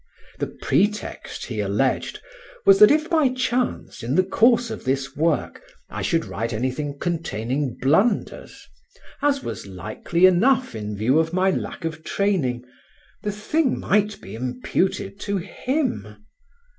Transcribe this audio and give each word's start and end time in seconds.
The 0.39 0.47
pretext 0.47 1.45
he 1.45 1.59
alleged 1.59 2.21
was 2.65 2.79
that 2.79 2.89
if 2.89 3.07
by 3.07 3.29
chance 3.29 4.01
in 4.01 4.15
the 4.15 4.23
course 4.23 4.71
of 4.71 4.83
this 4.83 5.15
work 5.15 5.61
I 5.91 6.01
should 6.01 6.25
write 6.25 6.53
anything 6.53 6.97
containing 6.97 7.77
blunders 7.79 8.67
as 9.21 9.43
was 9.43 9.67
likely 9.67 10.25
enough 10.25 10.73
in 10.73 10.97
view 10.97 11.19
of 11.19 11.33
my 11.33 11.51
lack 11.51 11.85
of 11.85 12.03
training 12.03 12.63
the 13.21 13.31
thing 13.31 13.79
might 13.79 14.19
be 14.21 14.33
imputed 14.33 15.19
to 15.19 15.37
him. 15.37 16.25